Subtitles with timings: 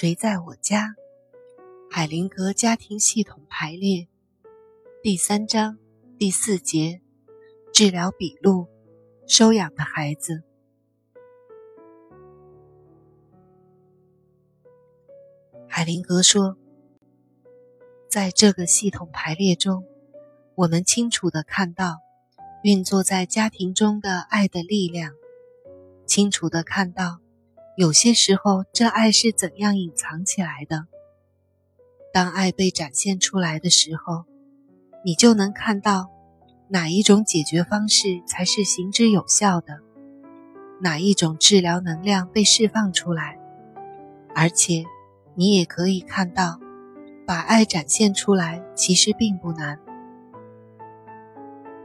[0.00, 0.94] 谁在我家？
[1.90, 4.06] 海灵格家庭系统排列
[5.02, 5.76] 第三章
[6.16, 7.00] 第四节
[7.72, 8.68] 治疗笔录：
[9.26, 10.44] 收养的孩子。
[15.66, 16.56] 海灵格说，
[18.08, 19.84] 在这个系统排列中，
[20.54, 21.98] 我们清楚的看到
[22.62, 25.12] 运作在家庭中的爱的力量，
[26.06, 27.18] 清楚的看到。
[27.78, 30.86] 有些时候，这爱是怎样隐藏起来的？
[32.12, 34.24] 当爱被展现出来的时候，
[35.04, 36.10] 你就能看到
[36.70, 39.78] 哪一种解决方式才是行之有效的，
[40.80, 43.38] 哪一种治疗能量被释放出来。
[44.34, 44.84] 而且，
[45.36, 46.58] 你也可以看到，
[47.24, 49.78] 把爱展现出来其实并不难。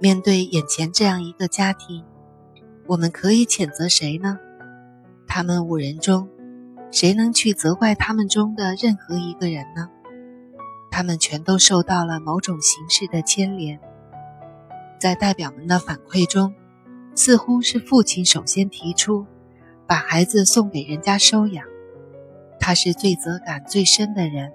[0.00, 2.06] 面对眼前这样一个家庭，
[2.86, 4.38] 我们可以谴责谁呢？
[5.36, 6.28] 他们五人中，
[6.92, 9.90] 谁能去责怪他们中的任何一个人呢？
[10.92, 13.80] 他们全都受到了某种形式的牵连。
[15.00, 16.54] 在代表们的反馈中，
[17.16, 19.26] 似乎是父亲首先提出
[19.88, 21.66] 把孩子送给人家收养，
[22.60, 24.52] 他是罪责感最深的人，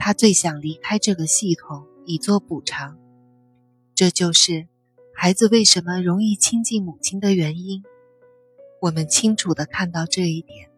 [0.00, 2.98] 他最想离开这个系统以作补偿。
[3.94, 4.66] 这就是
[5.14, 7.84] 孩子为什么容易亲近母亲的原因。
[8.80, 10.70] 我们清楚的看到这一点。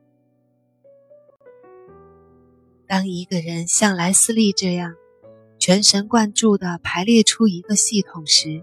[2.87, 4.95] 当一个人像莱斯利这样
[5.59, 8.63] 全神贯注的排列出一个系统时，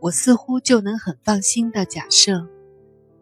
[0.00, 2.46] 我似乎就能很放心的假设，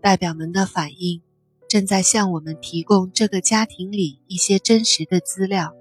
[0.01, 1.23] 代表们的反应
[1.69, 5.75] 正在向我们提供这个家庭里一些真实的资料。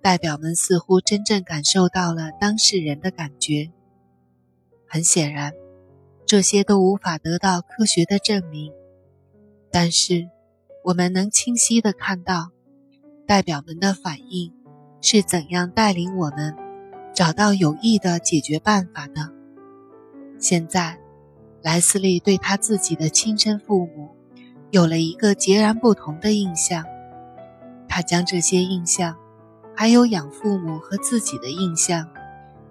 [0.00, 3.70] 代表们似乎真正感受到了当事人的感觉。
[4.88, 5.52] 很显然。
[6.26, 8.72] 这些都无法得到科学的证明，
[9.70, 10.28] 但是
[10.84, 12.50] 我们能清晰地看到
[13.26, 14.52] 代表们的反应
[15.00, 16.56] 是怎样带领我们
[17.14, 19.30] 找到有益的解决办法的。
[20.38, 20.98] 现在，
[21.62, 24.10] 莱斯利对他自己的亲生父母
[24.70, 26.84] 有了一个截然不同的印象，
[27.86, 29.16] 他将这些印象，
[29.76, 32.08] 还有养父母和自己的印象，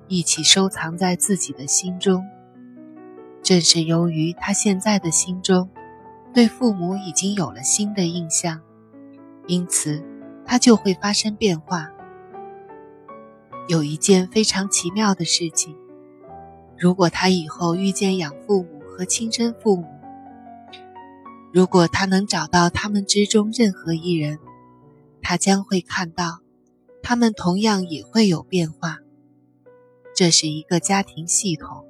[0.07, 2.25] 一起收藏在自己的心中。
[3.43, 5.69] 正是由于他现在的心中
[6.33, 8.61] 对父母已经有了新的印象，
[9.47, 10.03] 因此
[10.45, 11.89] 他就会发生变化。
[13.67, 15.75] 有一件非常奇妙的事情：
[16.77, 19.85] 如果他以后遇见养父母和亲生父母，
[21.51, 24.39] 如果他能找到他们之中任何一人，
[25.21, 26.39] 他将会看到
[27.03, 28.99] 他们同样也会有变化。
[30.15, 31.85] 这是一个家庭系统。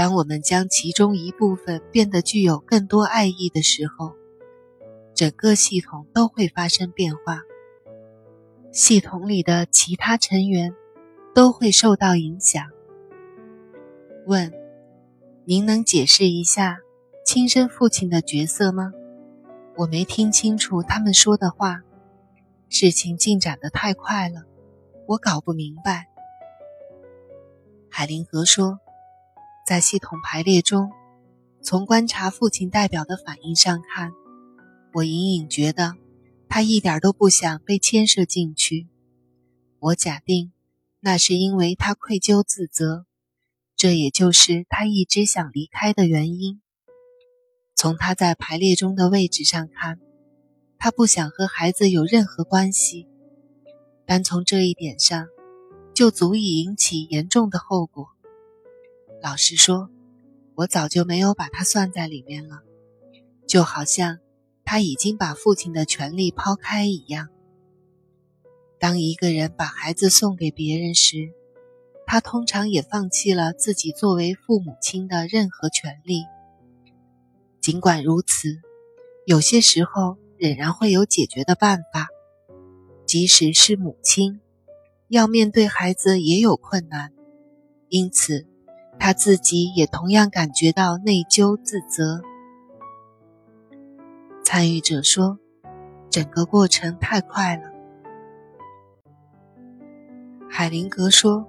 [0.00, 4.14] 当我们将其中一部分变得具有更多爱意的时候，
[5.14, 7.42] 整个系统都会发生变化。
[8.72, 10.74] 系统里的其他成员
[11.34, 12.64] 都会受到影响。
[14.24, 14.50] 问：
[15.44, 16.78] 您能解释一下
[17.26, 18.94] 亲生父亲的角色吗？
[19.76, 21.82] 我没听清楚他们说的话。
[22.70, 24.44] 事情进展得太快了，
[25.04, 26.08] 我搞不明白。
[27.90, 28.80] 海灵格说。
[29.70, 30.90] 在系统排列中，
[31.62, 34.10] 从观察父亲代表的反应上看，
[34.92, 35.94] 我隐隐觉得
[36.48, 38.88] 他一点都不想被牵涉进去。
[39.78, 40.50] 我假定
[40.98, 43.06] 那是因为他愧疚自责，
[43.76, 46.60] 这也就是他一直想离开的原因。
[47.76, 50.00] 从他在排列中的位置上看，
[50.78, 53.06] 他不想和孩子有任何关系。
[54.04, 55.28] 单从这一点上，
[55.94, 58.08] 就足以引起严重的后果。
[59.22, 59.90] 老实说，
[60.54, 62.62] 我早就没有把他算在里面了，
[63.46, 64.18] 就好像
[64.64, 67.28] 他已经把父亲的权利抛开一样。
[68.78, 71.32] 当一个人把孩子送给别人时，
[72.06, 76.24] 他通常也放弃了自己作为父母亲的任何权利。
[77.60, 78.56] 尽管如此，
[79.26, 82.08] 有些时候仍然会有解决的办法，
[83.04, 84.40] 即使是母亲，
[85.08, 87.12] 要面对孩子也有困难，
[87.90, 88.46] 因此。
[89.00, 92.20] 他自己也同样感觉到内疚自责。
[94.44, 95.38] 参与者说
[96.10, 97.62] ：“整个过程太快了。”
[100.50, 101.48] 海灵格说：“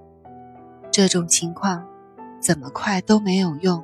[0.91, 1.85] 这种情况
[2.39, 3.83] 怎么快都没有用，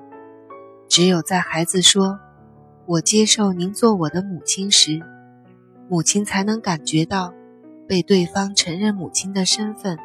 [0.87, 2.17] 只有在孩子说
[2.87, 5.01] ‘我接受您做我的母亲’时，
[5.89, 7.33] 母亲才能感觉到
[7.85, 9.99] 被对方承认母亲的身份，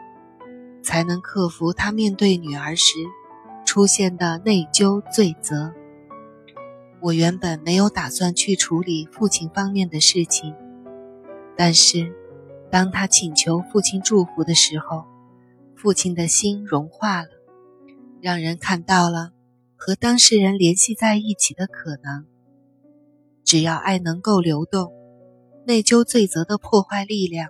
[0.83, 2.95] 才能克服他面对女儿时。”
[3.73, 5.73] 出现的内疚罪责。
[7.01, 10.55] 我原本没有打算去处理父亲方面的事情，
[11.57, 12.13] 但是，
[12.71, 15.07] 当他请求父亲祝福的时候，
[15.75, 17.31] 父亲的心融化了，
[18.21, 19.33] 让人看到了
[19.75, 22.27] 和当事人联系在一起的可能。
[23.43, 24.93] 只要爱能够流动，
[25.65, 27.49] 内疚罪责的破坏力量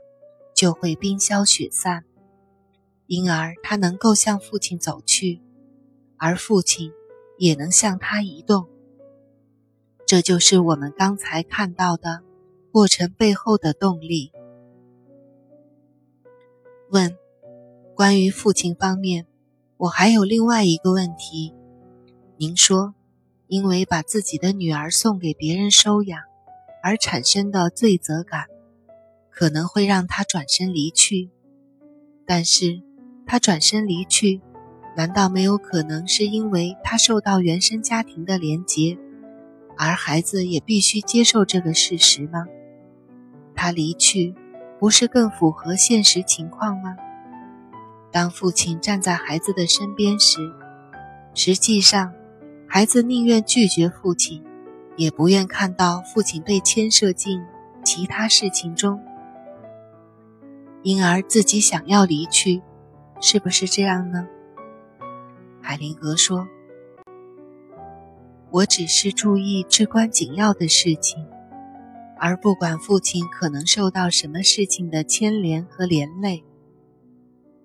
[0.55, 2.05] 就会冰消雪散，
[3.09, 5.43] 因而他能够向父亲走去，
[6.23, 6.93] 而父亲
[7.37, 8.69] 也能向他移动。
[10.07, 12.23] 这就是我们刚才看到的
[12.71, 14.31] 过程背后的动力。
[16.91, 17.19] 问。
[17.95, 19.27] 关于父亲方面，
[19.77, 21.53] 我还有另外一个问题。
[22.37, 22.95] 您说，
[23.49, 26.19] 因为把自己的女儿送给别人收养
[26.83, 28.47] 而产生的罪责感，
[29.29, 31.31] 可能会让他转身离去。
[32.27, 32.83] 但是，
[33.27, 34.41] 他转身离去，
[34.95, 38.99] 难道没有可能是因为他受到原生家庭的连结，
[39.79, 42.45] 而孩子也必须接受这个事实吗？
[43.55, 44.35] 他离去，
[44.79, 46.97] 不是更符合现实情况吗？
[48.11, 50.53] 当父亲站在孩子的身边时，
[51.35, 52.13] 实际上，
[52.69, 54.45] 孩子宁愿拒绝父亲，
[54.97, 57.41] 也不愿看到父亲被牵涉进
[57.83, 59.01] 其他事情中，
[60.83, 62.61] 因而自己想要离去，
[63.21, 64.29] 是不是这样呢？
[65.73, 66.47] 海灵格说
[68.53, 71.27] ：“我只是注意至关紧要的事情，
[72.19, 76.45] 而不管父亲可能受到什么事情的牵连和连累。”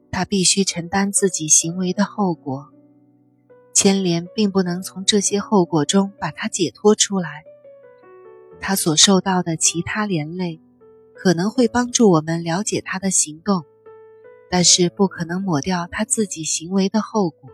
[0.10, 2.70] 他必须承担自己行为的后果，
[3.74, 7.44] 牵连并不能从这些后果中把他解脱出来。
[8.62, 10.62] 他所受到的其他连累，
[11.14, 13.66] 可能会帮助我们了解他的行动，
[14.50, 17.50] 但是不可能抹掉他自己行为的后果，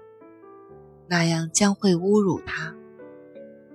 [1.07, 2.75] 那样将会侮辱他。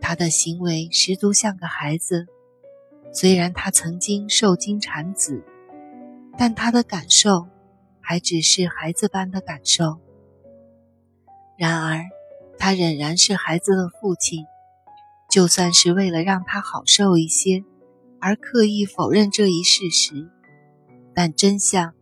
[0.01, 2.27] 他的行为十足像个孩子，
[3.13, 5.45] 虽然他曾经受精产子，
[6.37, 7.47] 但他的感受。
[8.01, 10.01] 还只是孩子般的感受。
[11.59, 12.07] 然而，
[12.57, 14.47] 他仍然是孩子的父亲。
[15.31, 17.65] 就算是为了让他好受一些，
[18.19, 20.31] 而刻意否认这一事实，
[21.15, 21.93] 但真相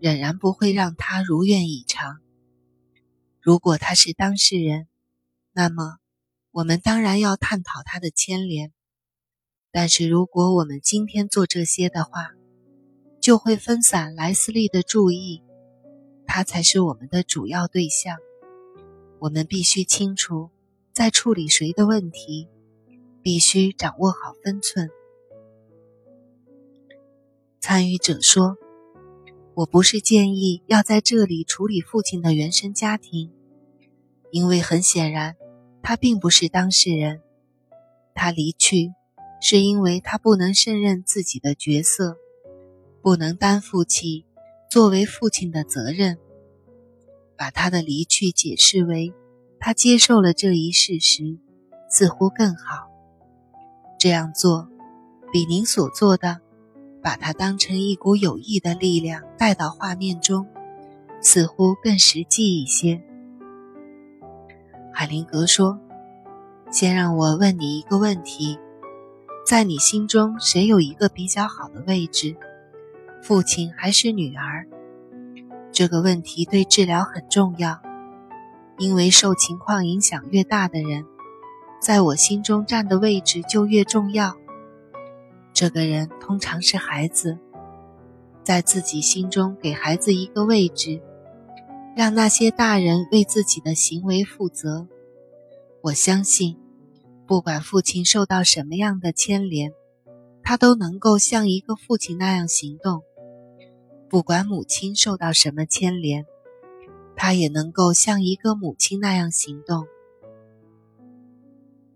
[0.00, 2.18] 仍然不会让他如愿以偿。
[3.42, 4.86] 如果他是当事人，
[5.50, 5.98] 那么
[6.52, 8.72] 我们当然要探讨他的牵连。
[9.72, 12.30] 但是，如果我们今天做这些的话，
[13.20, 15.42] 就会分散莱斯利的注意。
[16.24, 18.16] 他才是我们的主要对象，
[19.18, 20.50] 我们必须清楚
[20.92, 22.48] 在处理谁的问题，
[23.22, 24.88] 必须掌握好分寸。
[27.60, 28.56] 参与者说
[29.54, 33.30] ：“我不是建议要在这里处理父亲的原生家庭，
[34.30, 35.36] 因为很显然，
[35.82, 37.20] 他并不是当事人。
[38.14, 38.92] 他离去
[39.40, 42.16] 是因为他不能胜任自己的角色，
[43.02, 44.24] 不能担负起。”
[44.72, 46.16] 作为父亲的责任，
[47.36, 49.12] 把他的离去解释为
[49.60, 51.36] 他接受了这一事实，
[51.90, 52.88] 似乎更好。
[53.98, 54.70] 这样做，
[55.30, 56.40] 比您所做的
[57.02, 60.46] 把它当成一股有益的力量带到画面中，
[61.20, 63.02] 似乎更实际一些。
[64.92, 65.80] 海灵格说
[66.70, 68.58] ：“先让我问你一个问题，
[69.44, 72.36] 在你心中，谁有一个比较好的位置？”
[73.22, 74.66] 父亲还是女儿？
[75.72, 77.80] 这个问题对治疗很重要，
[78.78, 81.04] 因为受情况影响越大的人，
[81.80, 84.36] 在我心中占的位置就越重要。
[85.52, 87.38] 这个人通常是孩子，
[88.42, 91.00] 在自己心中给孩子一个位置，
[91.96, 94.88] 让那些大人为自己的行为负责。
[95.82, 96.56] 我相信，
[97.26, 99.72] 不管父亲受到什么样的牵连，
[100.42, 103.02] 他都能够像一个父亲那样行动。
[104.08, 106.26] 不管母亲受到什么牵连，
[107.14, 109.86] 他也能够像一个母亲那样行动。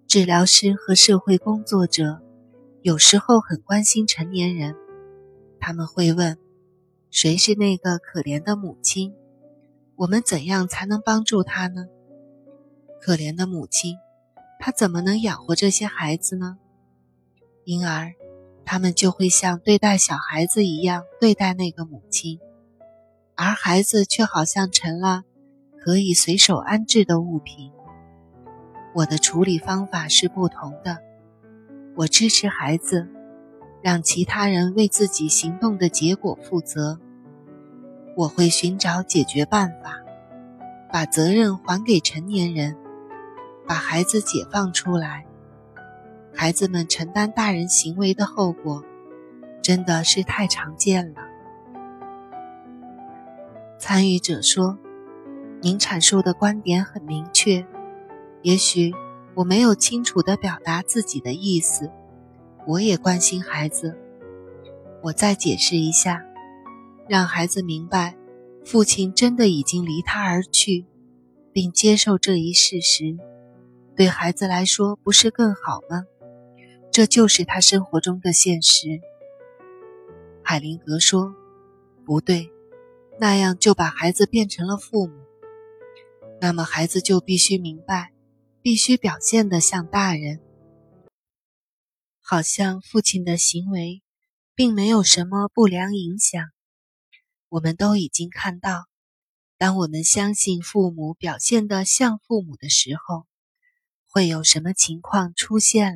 [0.06, 2.22] 治疗师和社会工作者
[2.86, 4.76] 有时候很关心成年人，
[5.58, 6.38] 他们会问
[7.10, 9.12] ：“谁是那个可怜的母亲？
[9.96, 11.86] 我们怎样才能帮助她呢？”
[13.02, 13.96] 可怜的母亲，
[14.60, 16.58] 她怎么能养活这些孩子呢？
[17.64, 18.12] 因而。
[18.64, 22.38] 他们就会像对待小孩子一样对待那个母亲，
[23.34, 25.24] 而孩子却好像成了
[25.84, 27.72] 可以随手安置的物品。
[28.94, 30.98] 我的处理方法是不同的，
[31.96, 33.08] 我支持孩子，
[33.82, 37.00] 让其他人为自己行动的结果负责。
[38.14, 40.00] 我会寻找解决办法，
[40.92, 42.76] 把责任还给成年人，
[43.66, 45.24] 把孩子解放出来。
[46.34, 48.84] 孩子们承担大人行为的后果，
[49.62, 51.22] 真的是太常见了。
[53.78, 54.78] 参与者说
[55.62, 57.66] ：“您阐述的观点很明确，
[58.42, 58.92] 也许
[59.36, 61.90] 我没有清楚地表达自己的意思。
[62.66, 63.94] 我也关心孩子，
[65.02, 66.24] 我再解释一下，
[67.06, 68.16] 让孩子明白，
[68.64, 70.86] 父亲真的已经离他而去，
[71.52, 73.18] 并接受这一事实，
[73.94, 76.06] 对孩子来说不是更好吗？
[76.90, 79.00] 这就是他生活中的现实。”
[80.42, 81.34] 海灵格说
[82.06, 82.50] ：“不对。”
[83.20, 85.12] 那样就把孩子变成了父母，
[86.40, 88.12] 那么孩子就必须明白，
[88.66, 90.40] 必须表现得像大人，
[92.20, 94.02] 好像父亲的行为
[94.56, 96.50] 并没有什么不良影响。
[97.48, 98.88] 我们都已经看到，
[99.56, 103.28] 当我们相信父母表现得像父母的时候，
[104.08, 105.94] 会有什么情况出现。